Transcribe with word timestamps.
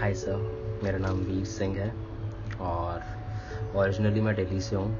Hi 0.00 0.14
sir 0.14 0.80
मेरा 0.84 0.98
नाम 0.98 1.16
वीर 1.16 1.44
सिंह 1.44 1.76
है 1.76 1.94
और 2.60 3.02
ओरिजिनली 3.76 4.20
मैं 4.20 4.34
दिल्ली 4.34 4.60
से 4.60 4.76
हूँ, 4.76 4.98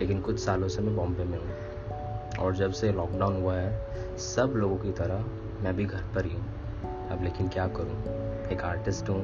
लेकिन 0.00 0.20
कुछ 0.20 0.38
सालों 0.38 0.68
से 0.68 0.82
मैं 0.82 0.96
बॉम्बे 0.96 1.24
में 1.24 1.38
हूँ। 1.38 2.36
और 2.36 2.54
जब 2.56 2.72
से 2.72 2.92
लॉकडाउन 2.92 3.42
हुआ 3.42 3.54
है, 3.54 3.86
सब 4.18 4.52
लोगों 4.56 4.76
की 4.76 4.92
तरह 4.92 5.24
मैं 5.64 5.76
भी 5.76 5.84
घर 5.84 6.02
पर 6.14 6.24
ही 6.24 6.34
हूँ। 6.34 7.08
अब 7.08 7.24
लेकिन 7.24 7.48
क्या 7.48 7.66
करूँ? 7.66 8.04
एक 8.48 8.62
आर्टिस्ट 8.64 9.08
हूँ 9.08 9.20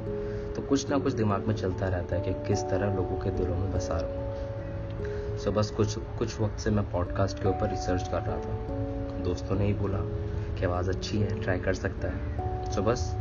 तो 0.55 0.63
कुछ 0.63 0.91
ना 0.91 0.99
कुछ 0.99 1.12
दिमाग 1.12 1.46
में 1.46 1.55
चलता 1.55 1.89
रहता 1.89 2.17
है 2.17 2.23
कि 2.23 2.48
किस 2.48 2.62
तरह 2.62 2.95
लोगों 2.95 3.17
के 3.17 3.30
दिलों 3.30 3.57
में 3.57 3.73
बसा 3.73 3.98
रहूँ। 4.03 5.39
सो 5.39 5.53
बस 5.53 5.71
कुछ 5.71 5.98
कुछ 5.98 6.41
वक्त 6.41 6.59
से 6.59 6.71
मैं 6.71 6.91
पॉडकास्ट 6.91 7.43
के 7.43 7.48
ऊपर 7.48 7.71
रिसर्च 7.71 8.09
कर 8.09 8.21
रहा 8.21 8.37
था। 8.37 9.19
दोस्तों 9.19 9.57
ने 9.57 9.67
ही 9.67 9.73
बोला 9.73 9.98
कि 10.59 10.65
आवाज़ 10.65 10.91
अच्छी 10.91 11.19
है 11.19 11.41
ट्राई 11.41 11.59
कर 11.59 11.75
सकता 11.75 12.09
है। 12.09 12.71
सो 12.71 12.83
बस 12.83 13.17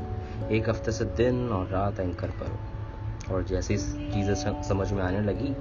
एक 0.51 0.69
हफ़्ते 0.69 0.91
से 0.91 1.05
दिन 1.05 1.49
और 1.49 1.67
रात 1.67 1.99
एंकर 1.99 2.27
पर 2.27 3.33
और 3.33 3.43
जैसी 3.43 3.77
चीज़ें 3.77 4.61
समझ 4.63 4.91
में 4.91 5.03
आने 5.03 5.21
लगी 5.21 5.53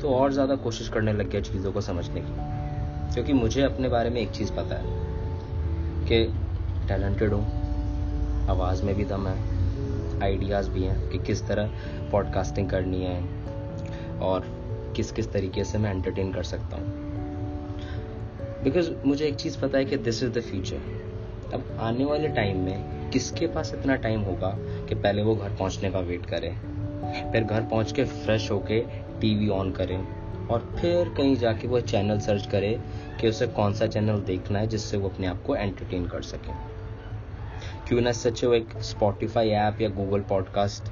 तो 0.00 0.14
और 0.14 0.32
ज़्यादा 0.32 0.56
कोशिश 0.56 0.88
करने 0.88 1.12
लग 1.12 1.30
गया 1.30 1.40
चीज़ों 1.40 1.72
को 1.72 1.80
समझने 1.80 2.20
की। 2.20 3.14
क्योंकि 3.14 3.32
मुझे 3.32 3.62
अपने 3.62 3.88
बारे 3.88 4.10
में 4.10 4.20
एक 4.20 4.30
चीज़ 4.30 4.52
पता 4.52 4.74
है 4.74 4.84
कि 6.06 6.24
टैलेंटेड 6.88 7.32
हूँ, 7.32 7.44
आवाज़ 8.50 8.82
में 8.84 8.94
भी 8.94 9.04
दम 9.04 9.28
है 9.28 10.20
आइडियाज़ 10.22 10.70
भी 10.70 10.82
हैं 10.82 11.08
कि 11.10 11.18
किस 11.18 11.46
तरह 11.46 11.70
पॉडकास्टिंग 12.12 12.70
करनी 12.70 13.02
है 13.02 13.20
और 14.20 14.46
किस 14.96 15.12
किस 15.12 15.32
तरीके 15.32 15.64
से 15.64 15.78
मैं 15.78 15.90
एंटरटेन 15.90 16.32
कर 16.32 16.42
सकता 16.42 16.76
हूँ। 16.76 17.00
बिकॉज़ 18.64 18.90
मुझे 19.06 19.26
एक 19.26 19.36
चीज़ 19.36 19.60
पता 19.60 19.78
है 19.78 19.84
कि 19.84 19.96
दिस 19.96 20.22
इज़ 20.22 20.30
द 20.30 20.40
फ्यूचर 20.40 20.80
अब 21.54 21.76
आने 21.80 22.04
वाले 22.04 22.28
टाइम 22.28 22.56
में 22.56 23.01
किसके 23.12 23.46
पास 23.46 23.74
इतना 23.74 23.96
टाइम 23.96 24.20
होगा 24.20 24.56
कि 24.88 24.94
पहले 24.94 25.22
वो 25.22 25.34
घर 25.34 25.48
पहुँचने 25.48 25.90
का 25.90 25.98
वेट 25.98 26.26
करे? 26.26 26.50
फिर 27.32 27.44
घर 27.44 27.62
पहुँच 27.62 27.92
के 27.92 28.04
फ्रेश 28.04 28.50
होके 28.50 28.80
टीवी 29.20 29.48
ऑन 29.48 29.72
करे 29.72 29.96
और 30.50 30.76
फिर 30.80 31.08
कहीं 31.08 31.36
जाके 31.36 31.68
वो 31.68 31.80
चैनल 31.80 32.18
सर्च 32.18 32.46
करे 32.46 32.80
कि 33.20 33.28
उसे 33.28 33.46
कौन 33.46 33.74
सा 33.74 33.86
चैनल 33.86 34.20
देखना 34.20 34.58
है 34.58 34.66
जिससे 34.66 34.96
वो 34.96 35.08
अपने 35.08 35.26
आप 35.26 35.42
को 35.42 35.56
एंटरटेन 35.56 36.06
कर 36.06 36.22
सके। 36.22 36.52
क्यों 37.88 38.00
ना 38.00 38.12
सच 38.12 38.44
एक 38.44 38.78
स्पॉटिफाई 38.78 39.48
ऐप 39.48 39.80
या 39.80 39.88
गूगल 39.88 40.20
पॉडकास्ट 40.20 40.90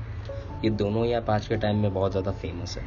ये 0.64 0.70
दोनों 0.70 1.04
ही 1.06 1.12
ऐप 1.12 1.30
आज 1.30 1.46
के 1.46 1.56
टाइम 1.56 1.76
में 1.76 1.94
बहुत 1.94 2.10
ज़्यादा 2.10 2.32
फ़ेमस 2.32 2.76
है 2.78 2.84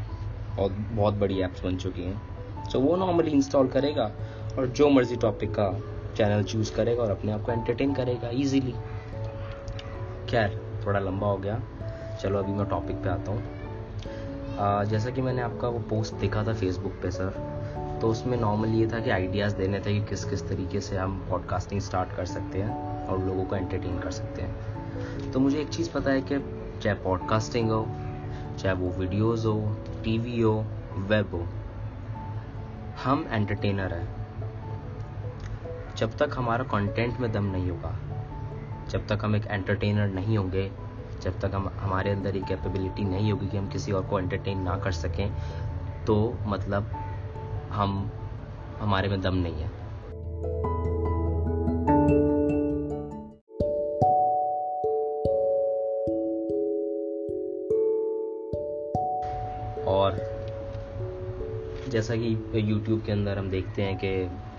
और 0.59 0.69
बहुत 0.71 1.13
बड़ी 1.13 1.41
ऐप्स 1.41 1.63
बन 1.63 1.77
चुकी 1.77 2.01
हैं। 2.01 2.69
सो 2.69 2.79
वो 2.79 2.95
नॉर्मली 2.95 3.31
इंस्टॉल 3.31 3.67
करेगा 3.67 4.11
और 4.57 4.67
जो 4.67 4.89
मर्ज़ी 4.89 5.15
टॉपिक 5.15 5.51
का 5.51 5.69
चैनल 6.17 6.43
चूज़ 6.43 6.73
करेगा 6.73 7.03
और 7.03 7.11
अपने 7.11 7.31
आप 7.31 7.41
को 7.41 7.51
एंटरटेन 7.51 7.93
करेगा 7.93 8.29
इजीली 8.29 8.73
खैर, 10.33 10.53
थोड़ा 10.85 10.99
लंबा 10.99 11.27
हो 11.27 11.37
गया। 11.37 11.59
चलो, 12.21 12.39
अभी 12.39 12.51
मैं 12.51 12.65
टॉपिक 12.69 12.95
पे 12.95 13.09
आता 13.09 13.31
हूँ। 13.31 14.85
जैसा 14.89 15.09
कि 15.09 15.21
मैंने 15.21 15.41
आपका 15.41 15.67
वो 15.67 15.79
पोस्ट 15.79 16.13
देखा 16.13 16.43
था 16.43 16.53
फेसबुक 16.53 16.93
पे 17.01 17.11
सर 17.11 17.97
तो 18.01 18.07
उसमें 18.07 18.37
नॉर्मली 18.37 18.79
ये 18.79 18.87
था 18.87 18.99
कि 18.99 19.09
आइडियाज़ 19.09 19.55
देने 19.55 19.79
थे 19.79 19.93
कि 19.93 20.01
किस 20.01 20.23
किस 20.25 20.47
तरीके 20.49 20.79
से 20.81 20.97
हम 20.97 21.17
पॉडकास्टिंग 21.29 21.81
स्टार्ट 21.81 22.15
कर 22.15 22.25
सकते 22.25 22.61
हैं 22.61 23.07
और 23.07 23.19
लोगों 23.19 23.45
को 23.45 23.55
एंटरटेन 23.55 23.99
कर 23.99 24.11
सकते 24.11 24.41
हैं। 24.41 25.31
तो 25.31 25.39
मुझे 25.39 25.59
एक 25.59 25.69
चीज़ 25.69 25.91
पता 25.91 26.11
है 26.11 26.21
कि 26.21 26.39
चाहे 26.81 26.95
पॉडकास्टिंग 26.95 27.71
हो, 27.71 27.85
चाहे 28.59 28.75
वो 28.75 28.89
वीडियोज़ 28.91 29.47
हो 29.47 29.75
टीवी 30.03 30.39
हो 30.41 30.53
वेब 31.09 31.35
हो, 31.35 31.43
हम 33.03 33.25
एंटरटेनर 33.31 33.93
हैं। 33.93 34.07
जब 35.97 36.17
तक 36.17 36.37
हमारा 36.37 36.63
कंटेंट 36.63 37.19
में 37.19 37.31
दम 37.31 37.45
नहीं 37.45 37.69
होगा 37.69 37.97
जब 38.89 39.07
तक 39.07 39.19
हम 39.23 39.35
एक 39.35 39.45
एंटरटेनर 39.47 40.07
नहीं 40.07 40.37
होंगे, 40.37 40.71
जब 41.21 41.39
तक 41.39 41.51
हम 41.53 41.67
हमारे 41.79 42.11
अंदर 42.11 42.35
ये 42.35 42.41
कैपेबिलिटी 42.41 43.03
नहीं 43.03 43.31
होगी 43.31 43.47
कि 43.47 43.57
हम 43.57 43.69
किसी 43.69 43.91
और 43.91 44.03
को 44.03 44.19
एंटरटेन 44.19 44.61
ना 44.61 44.77
कर 44.77 44.91
सकें 44.91 45.31
तो 46.05 46.37
मतलब 46.45 46.89
हम, 47.69 48.11
हमारे 48.79 49.09
में 49.09 49.21
दम 49.21 49.35
नहीं 49.35 49.53
है। 49.53 49.83
और 59.83 60.17
जैसा 61.89 62.15
कि 62.15 62.51
यूट्यूब 62.55 63.01
के 63.05 63.11
अंदर 63.11 63.37
हम 63.37 63.49
देखते 63.49 63.81
हैं 63.81 63.97
कि 63.97 64.07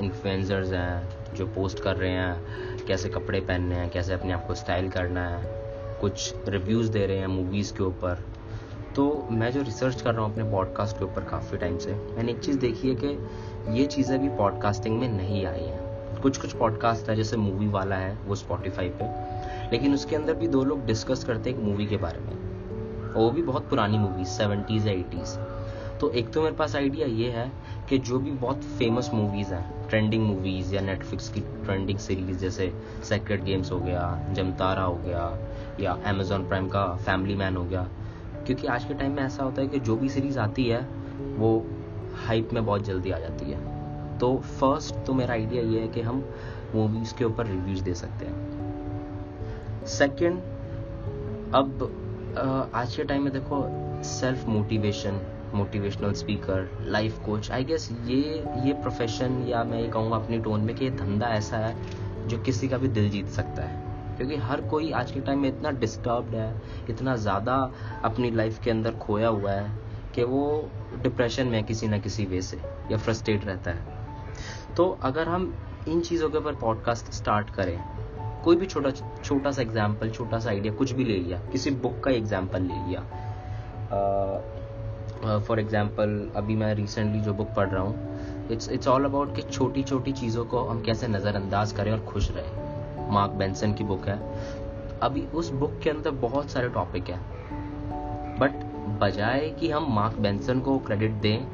इन्फ्लुएंसर्स 0.05 0.73
हैं 0.73 1.35
जो 1.35 1.47
पोस्ट 1.47 1.83
कर 1.83 1.97
रहे 1.97 2.11
हैं 2.11 2.74
कैसे 2.89 3.09
कपड़े 3.09 3.41
पहनने 3.41 3.75
हैं, 3.75 3.91
कैसे 3.91 4.13
अपने 4.13 4.33
आप 4.33 4.47
को 4.47 4.55
स्टाइल 4.55 4.89
करना 4.89 5.29
है, 5.29 5.65
कुछ 6.01 6.35
रिव्यूज़ 6.49 6.91
दे 6.91 7.07
रहे 7.07 7.19
हैं 7.19 7.27
मूवीज़ 7.27 7.75
के 7.75 7.83
ऊपर। 7.83 8.25
तो 8.97 9.29
मैं 9.31 9.53
जो 9.53 9.63
रिसर्च 9.63 10.01
कर 10.03 10.15
रहा 10.15 10.25
हूँ 10.25 10.33
अपने 10.33 10.45
पॉडकास्ट 10.45 10.99
के 10.99 11.05
ऊपर 11.05 11.25
काफ़ी 11.25 11.59
टाइम 11.59 11.79
से, 11.79 11.93
मैंने 11.93 12.33
एक 12.33 12.39
चीज़ 12.39 12.59
देखी 12.59 12.89
है 12.89 12.95
कि 12.95 13.29
ये 13.81 13.87
चीज़ें 13.87 14.23
भी 14.23 14.29
पॉडकास्टिंग 14.29 15.01
में 15.01 15.09
नहीं 15.09 15.47
आई 15.47 15.65
हैं। 15.65 15.85
कुछ 16.21 16.39
कुछ 16.39 16.53
पॉडकास्ट 16.53 17.11
है, 17.11 17.17
जैसे 17.17 17.37
मूवी 17.37 17.69
वाला 17.69 17.97
है, 17.97 18.19
वो 18.27 18.35
स्पॉटिफाई 18.35 18.89
पे। 18.89 19.05
लेकिन 19.73 19.95
उसके 19.95 20.17
अंदर 20.17 20.35
भी 20.35 20.49
दो 20.49 20.65
लोग 20.65 20.87
डिस्कस 20.87 21.25
करते 21.25 21.51
हैं 21.51 21.59
एक 21.59 21.65
मूवी 21.65 21.87
के 21.87 21.97
बारे 21.97 22.21
में। 22.21 22.55
वो 23.15 23.31
भी 23.31 23.43
बहुत 23.43 23.69
पुरानी 23.69 23.99
मूवी 23.99 24.25
सेवेंटीज़ 24.25 24.87
या 24.87 24.93
एटीज़ 24.93 25.54
तो 26.05 26.11
एक 26.11 26.29
तो 26.33 26.43
मेरे 26.43 26.55
पास 26.55 26.75
आइडिया 26.77 27.07
ये 27.07 27.29
है 27.31 27.53
कि 27.89 27.99
जो 27.99 28.19
भी 28.19 28.31
बहुत 28.31 28.65
फ़ेमस 28.79 29.09
मूवीज़ 29.15 29.53
हैं 29.55 29.89
ट्रेंडिंग 29.89 30.25
मूवीज़ 30.25 30.75
या 30.75 30.81
नेटफ्लिक्स 30.81 31.29
की 31.29 31.41
ट्रेंडिंग 31.41 31.99
सीरीज़ 31.99 32.39
जैसे 32.39 32.73
सेक्रेट 33.05 33.45
गेम्स 33.45 33.71
हो 33.73 33.79
गया 33.81 34.03
जमतारा 34.33 34.83
हो 34.83 34.95
गया, 34.95 35.23
या 35.81 35.93
अमेजोन 36.07 36.47
प्राइम 36.49 36.69
का 36.69 36.85
फैमिली 36.97 37.35
मैन 37.35 37.57
हो 37.57 37.65
गया। 37.65 37.89
क्योंकि 38.47 38.67
आज 38.67 38.85
के 38.85 38.95
टाइम 38.95 39.13
में 39.13 39.23
ऐसा 39.23 39.45
होता 39.45 39.63
है 39.63 39.69
कि 39.69 39.81
जो 39.81 39.97
भी 39.97 40.09
सीरीज़ 40.09 40.39
आती 40.39 40.69
है, 40.69 40.81
वो 41.39 41.67
हाइप 42.27 42.53
में 42.53 42.65
बहुत 42.67 42.85
जल्दी 42.85 43.11
आ 43.11 43.19
जाती 43.19 43.51
है। 43.51 44.19
तो 44.19 44.37
फ़र्स्ट 44.61 45.05
तो 45.07 45.15
मेरा 45.15 45.33
आइडिया 45.35 45.63
ये 45.63 45.81
है 45.81 45.89
कि 45.89 46.01
हम 46.01 46.25
मूवीज़ 46.75 47.15
के 47.15 47.25
ऊपर 47.25 47.47
रिव्यूज़ 47.47 47.83
दे 47.85 47.95
सकते 47.95 48.27
हैं। 48.27 49.87
सेकंड 49.87 50.37
अब 51.55 52.71
आज 52.75 52.97
के 52.97 53.05
टाइम 53.05 53.23
में 53.23 53.33
देखो 53.33 53.67
self 54.05 54.47
motivation 54.47 55.21
motivational 55.55 56.13
speaker 56.13 56.69
life 56.83 57.19
coach 57.27 57.51
I 57.51 57.65
guess 57.65 57.89
ये 58.07 58.21
ये 58.67 58.73
प्रोफेशन 58.73 59.43
या 59.49 59.63
मैं 59.65 59.81
ये 59.81 59.89
कहूँगा 59.89 60.17
अपनी 60.17 60.39
टोन 60.39 60.61
में 60.61 60.75
कि 60.77 60.85
ये 60.85 60.91
धंधा 60.93 61.27
ऐसा 61.29 61.57
है 61.57 62.29
जो 62.29 62.39
किसी 62.39 62.69
का 62.69 62.79
भी 62.79 62.89
दिल 62.89 63.09
जीत 63.11 63.29
सकता 63.31 63.63
है। 63.63 63.83
क्योंकि 64.17 64.37
हर 64.39 64.61
कोई 64.61 64.91
आज 64.93 65.11
के 65.13 65.21
टाइम 65.21 65.41
में 65.41 65.49
इतना 65.49 65.71
डिस्टर्ब्ड 65.71 66.35
है, 66.35 66.63
इतना 66.91 67.17
ज़्यादा 67.17 67.55
अपनी 68.05 68.31
लाइफ 68.31 68.59
के 68.65 68.71
अंदर 68.71 68.95
खोया 68.97 69.29
हुआ 69.29 69.53
है 69.53 69.71
कि 70.15 70.25
वो 70.25 70.71
डिप्रेशन 71.03 71.47
में 71.47 71.63
किसी 71.65 71.89
ना 71.89 71.99
किसी 71.99 72.25
वे 72.27 72.43
से 72.43 72.61
या 72.91 72.97
फ्रस्ट्रेट 72.97 73.45
रहता 73.47 73.71
है। 73.71 74.75
तो 74.77 74.87
अगर 75.03 75.29
हम 75.29 75.55
इन 75.89 76.01
चीज़ों 76.01 76.29
के 76.31 76.39
ऊपर 76.39 76.55
पॉडकास्ट 76.55 77.13
स्टार्ट 77.13 77.51
करें, 77.51 77.79
कोई 78.45 78.57
भी 78.57 78.67
छोटा 78.67 78.91
छोटा 78.91 79.51
सा 79.51 79.63
एग्ज़ाम्पल 79.63 80.11
छोटा 80.11 80.39
सा 80.39 80.51
आइडिया 80.51 80.73
कुछ 80.75 80.93
भी 80.93 81.05
ले 81.05 81.19
लिया, 81.19 81.39
किसी 81.53 81.71
बुक 81.71 82.01
का 82.05 82.11
एग्ज़ाम्पल 82.11 82.63
ले 82.63 82.87
लिया 82.89 83.01
फॉर 85.25 85.57
uh, 85.57 85.59
एग्ज़ाम्पल 85.59 86.33
अभी 86.37 86.57
मैं 86.57 86.75
रिसेंटली 86.75 87.21
जो 87.21 87.35
बुक 87.35 87.49
पढ़ 87.57 87.69
रहा 87.69 87.83
हूँ 87.83 88.49
इट्स 88.51 88.69
इट्स 88.69 88.89
ऑल 88.89 89.05
अबाउट 89.05 89.37
कि 89.37 89.43
छोटी 89.43 89.83
छोटी 89.83 90.13
चीज़ों 90.13 90.45
को 90.45 90.65
हम 90.65 90.83
कैसे 90.83 91.09
नज़रअंदाज 91.09 91.73
करें 91.73 91.93
और 91.93 92.01
खुश 92.01 92.31
रहें। 92.31 93.11
मार्क 93.11 93.31
बेंसन 93.31 93.75
की 93.75 93.85
बुक 93.85 94.09
है। 94.09 94.19
अभी 95.01 95.21
उस 95.21 95.51
बुक 95.51 95.79
के 95.83 95.91
अंदर 95.91 96.11
बहुत 96.11 96.51
सारे 96.51 96.69
टॉपिक 96.69 97.11
हैं। 97.11 97.21
बट 98.39 98.65
बजाय 99.01 99.49
कि 99.51 99.71
हम 99.71 99.95
मार्क 99.95 100.19
बेंसन 100.19 100.61
को 100.61 100.79
क्रेडिट 100.79 101.11
दें 101.11 101.47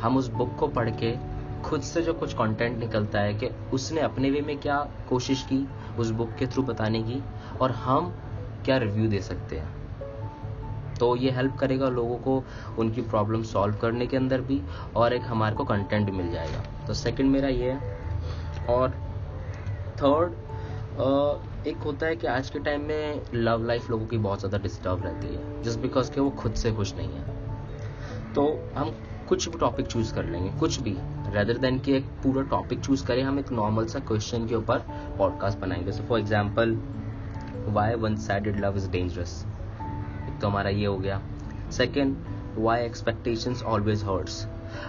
हम 0.00 0.16
उस 0.16 0.28
बुक 0.28 0.56
को 0.56 0.68
पढ़ 0.68 0.90
के 0.90 1.14
खुद 1.62 1.80
से 1.80 2.02
जो 2.02 2.14
कुछ 2.14 2.34
कंटेंट 2.34 2.78
निकलता 2.78 3.20
है 3.20 3.34
कि 3.34 3.50
उसने 3.72 4.00
अपने 4.00 4.30
वे 4.30 4.40
में 4.40 4.58
क्या 4.58 4.88
कोशिश 5.08 5.42
की 5.42 5.68
उस 5.98 6.10
बुक 6.10 6.30
के 6.38 6.46
थ्रू 6.46 6.62
बताने 6.62 7.02
की 7.02 7.22
और 7.60 7.70
हम 7.70 8.14
क्या 8.64 8.76
रिव्यू 8.76 9.08
दे 9.08 9.20
सकते 9.20 9.56
हैं। 9.56 9.75
तो 11.00 11.14
ये 11.16 11.30
हेल्प 11.30 11.56
करेगा 11.56 11.88
लोगों 11.88 12.16
को 12.18 12.42
उनकी 12.78 13.02
प्रॉब्लम 13.02 13.42
सॉल्व 13.42 13.76
करने 13.76 14.06
के 14.06 14.16
अंदर 14.16 14.40
भी 14.40 14.60
और 14.96 15.12
एक 15.12 15.22
हमारे 15.22 15.56
को 15.56 15.64
कंटेंट 15.64 16.10
मिल 16.10 16.30
जाएगा। 16.32 16.86
तो 16.86 16.94
सेकंड 16.94 17.30
मेरा 17.30 17.48
ये 17.48 17.70
है। 17.70 18.66
और 18.68 18.90
थर्ड 19.96 20.44
एक 21.66 21.76
होता 21.76 22.06
है 22.06 22.16
कि 22.16 22.26
आज 22.26 22.48
के 22.50 22.58
टाइम 22.58 22.82
में 22.82 23.22
लव 23.34 23.64
लाइफ 23.66 23.90
लोगों 23.90 24.06
की 24.06 24.18
बहुत 24.18 24.38
ज़्यादा 24.38 24.58
डिस्टर्ब 24.58 25.04
रहती 25.04 25.34
है 25.34 25.62
जस्ट 25.62 25.80
बिकॉज़ 25.80 26.12
के 26.12 26.20
वो 26.20 26.30
खुद 26.32 26.54
से 26.54 26.72
खुश 26.72 26.94
नहीं 26.94 27.08
है। 27.08 28.32
तो 28.34 28.46
हम 28.76 28.94
कुछ 29.28 29.48
भी 29.48 29.58
टॉपिक 29.58 29.86
चूज़ 29.86 30.14
कर 30.14 30.24
लेंगे, 30.24 30.50
कुछ 30.58 30.80
भी 30.80 30.96
रेदर 31.34 31.58
देन 31.58 31.78
कि 31.78 31.92
एक 31.92 32.04
पूरा 32.22 32.42
टॉपिक 32.42 32.80
चूज़ 32.80 33.04
करें, 33.06 33.22
हम 33.22 33.38
एक 33.38 33.52
नॉर्मल 33.52 33.86
सा 33.86 33.98
क्वेश्चन 34.00 34.46
के 34.46 34.54
ऊपर 34.54 34.78
पॉडकास्ट 35.18 35.58
बनाएँगे। 35.58 35.92
So 35.92 36.02
for 36.02 36.20
example 36.20 36.76
why 37.68 37.94
one 37.94 38.16
sided 38.16 38.60
love 38.64 38.76
is 38.76 38.90
dangerous 38.90 39.44
तो 40.40 40.48
हमारा 40.48 40.70
ये 40.70 40.86
हो 40.86 40.96
गया। 40.98 41.20
Second 41.72 42.16
why 42.56 42.84
expectations 42.84 43.62
always 43.64 44.02
hurts 44.04 44.46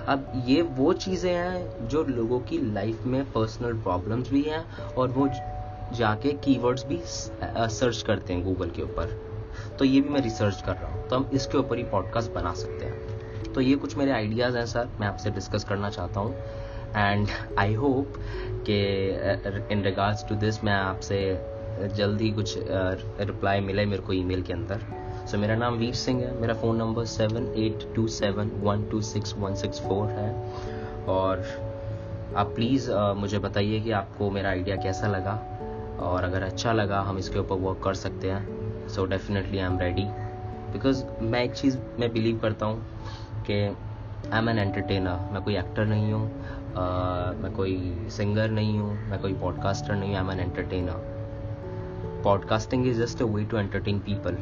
अब 0.07 0.31
ये 0.45 0.61
वो 0.77 0.91
चीज़ें 0.95 1.33
हैं 1.33 1.87
जो 1.87 2.03
लोगों 2.05 2.39
की 2.39 2.57
लाइफ 2.73 3.05
में 3.05 3.23
पर्सनल 3.31 3.73
प्रॉब्लम्स 3.83 4.29
भी 4.31 4.41
हैं 4.41 4.63
और 4.93 5.09
वो 5.09 5.27
जाके 5.97 6.31
कीवर्ड्स 6.45 6.85
भी 6.85 6.99
सर्च 7.05 8.01
करते 8.07 8.33
हैं 8.33 8.43
गूगल 8.43 8.69
के 8.69 8.81
ऊपर। 8.81 9.17
तो 9.79 9.85
ये 9.85 10.01
भी 10.01 10.09
मैं 10.09 10.21
रिसर्च 10.21 10.61
कर 10.61 10.73
रहा 10.73 10.91
हूँ। 10.91 11.07
तो 11.09 11.15
हम 11.15 11.29
इसके 11.33 11.57
ऊपर 11.57 11.77
ही 11.77 11.83
पॉडकास्ट 11.91 12.31
बना 12.31 12.53
सकते 12.53 12.85
हैं। 12.85 13.53
तो 13.53 13.61
ये 13.61 13.75
कुछ 13.75 13.95
मेरे 13.97 14.11
आइडियाज़ 14.11 14.57
हैं 14.57 14.65
सर 14.65 14.89
मैं 14.99 15.07
आपसे 15.07 15.31
डिस्कस 15.31 15.63
करना 15.63 15.89
चाहता 15.89 16.19
हूँ। 16.19 16.35
एंड 16.95 17.27
आई 17.59 17.73
होप 17.73 18.13
कि 18.69 18.77
इन 19.73 19.83
रिगार्ड्स 19.83 20.27
टू 20.29 20.35
दिस 20.35 20.63
मैं 20.63 20.73
आपसे 20.73 21.19
जल्दी 21.95 22.31
कुछ 22.31 22.55
रिप्लाई 22.59 23.59
मिले 23.61 23.85
मेरे 23.85 24.01
को 24.01 24.13
ईमेल 24.13 24.41
के 24.41 24.53
अंदर। 24.53 24.81
सो 25.27 25.31
so, 25.31 25.39
मेरा 25.41 25.55
नाम 25.55 25.73
वीर 25.77 25.93
सिंह 25.95 26.21
है। 26.23 26.33
मेरा 26.41 26.53
phone 26.53 26.77
number 26.77 27.05
seven 27.05 27.47
eight 27.59 27.79
two 27.95 28.07
seven 28.07 28.51
one 28.63 28.83
two 28.91 29.01
six 29.01 29.33
one 29.37 29.55
six 29.55 29.79
four 29.87 30.09
है। 30.09 30.29
और 31.09 31.43
आप 32.37 32.53
प्लीज़ 32.55 32.89
मुझे 33.17 33.39
बताइए 33.39 33.79
कि 33.79 33.91
आपको 33.91 34.29
मेरा 34.31 34.49
आइडिया 34.49 34.75
कैसा 34.83 35.07
लगा? 35.07 35.33
और 36.01 36.23
अगर 36.23 36.43
अच्छा 36.43 36.73
लगा 36.73 37.01
हम 37.01 37.17
इसके 37.17 37.39
ऊपर 37.39 37.55
वर्क 37.61 37.81
कर 37.83 37.93
सकते 37.93 38.31
हैं। 38.31 38.87
So 38.89 39.05
definitely 39.05 39.59
I 39.59 39.65
am 39.65 39.79
ready 39.79 40.05
because 40.73 41.03
मैं 41.21 41.43
एक 41.43 41.53
चीज़ 41.53 41.77
मैं 41.99 42.11
बिलीव 42.13 42.39
करता 42.39 42.65
हूँ 42.65 42.81
कि 43.47 43.53
आई 43.53 44.39
एम 44.39 44.49
एन 44.49 44.59
एंटरटेनर 44.59 45.29
मैं 45.33 45.43
कोई 45.43 45.57
एक्टर 45.57 45.85
नहीं 45.85 46.11
हूँ। 46.13 46.25
मैं 47.43 47.51
कोई 47.55 47.77
सिंगर 48.17 48.49
नहीं 48.49 48.77
हूँ। 48.79 48.93
मैं 49.09 49.21
कोई 49.21 49.33
पॉडकास्टर 49.41 49.95
नहीं 49.95 50.09
हूँ। 50.09 50.17
I 50.17 50.23
am 50.23 50.31
an 50.31 50.39
entertainer 50.39 52.21
podcasting 52.23 52.87
is 52.87 53.01
just 53.03 53.21
a 53.21 53.25
way 53.25 53.43
to 53.43 53.57
entertain 53.57 53.99
people 53.99 54.37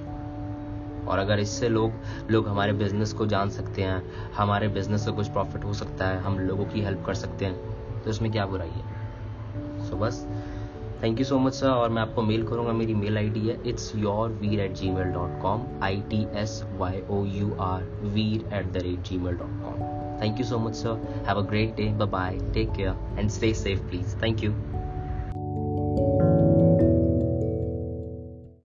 और 1.07 1.19
अगर 1.19 1.39
इससे 1.39 1.69
लोग 1.69 1.91
लोग 2.31 2.47
हमारे 2.47 2.73
बिज़नेस 2.73 3.13
को 3.13 3.25
जान 3.25 3.49
सकते 3.49 3.81
हैं 3.81 4.31
हमारे 4.33 4.67
बिज़नेस 4.67 5.05
से 5.05 5.11
कुछ 5.11 5.27
प्रॉफिट 5.27 5.63
हो 5.63 5.73
सकता 5.73 6.07
है 6.07 6.19
हम 6.19 6.39
लोगों 6.39 6.65
की 6.65 6.81
हेल्प 6.81 7.05
कर 7.05 7.13
सकते 7.13 7.45
हैं 7.45 8.01
तो 8.03 8.09
इसमें 8.09 8.31
क्या 8.31 8.45
बुराई 8.45 8.69
है? 8.69 8.83
सो 9.85 9.95
so, 9.95 10.01
बस 10.01 10.27
thank 11.03 11.19
you 11.19 11.25
so 11.25 11.39
much 11.39 11.53
sir 11.53 11.67
और 11.67 11.89
मैं 11.89 12.01
आपको 12.01 12.21
मेल 12.21 12.43
करूँगा 12.43 12.73
मेरी 12.73 12.93
मेल 12.93 13.17
आईडी 13.17 13.47
है 13.47 13.57
it's 13.69 13.91
your 13.95 14.29
Veer 14.29 14.59
at 14.59 14.73
Gmail 14.89 15.07
dot 15.07 15.41
com 15.41 15.65
I 15.83 16.01
T 16.09 16.25
S 16.35 16.63
Y 16.77 17.01
O 17.09 17.23
U 17.25 17.53
R 17.61 17.83
Veer 18.03 18.53
at 18.53 18.71
the 18.71 18.77
rate 18.77 19.01
Gmail 19.17 19.35
dot 19.35 19.61
com 19.63 20.21
thank 20.21 20.39
you 20.39 20.45
so 20.45 20.59
much 20.59 20.73
sir 20.73 21.23
have 21.27 21.37
a 21.37 21.47
great 21.49 21.75
day 21.75 22.05
bye 22.05 22.39
take 22.53 22.71
care 22.71 23.19
and 23.19 23.29
stay 23.29 23.53
safe 23.53 23.79
please 23.79 24.17
thank 24.23 24.43
you 24.43 24.53